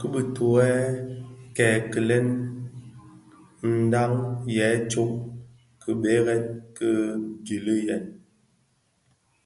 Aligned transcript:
Ki 0.00 0.06
bitughe 0.14 0.66
kè 1.56 1.68
kikilèn 1.82 2.26
ndhaň 3.84 4.12
yè 4.56 4.66
ňu 4.72 4.74
a 4.84 4.86
tsok 4.90 5.12
kibèrèn 5.80 6.42
ki 6.76 6.88
gilèn 7.46 7.82
yin, 7.88 8.04